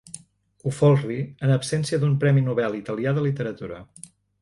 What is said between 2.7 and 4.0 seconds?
italià de literatura.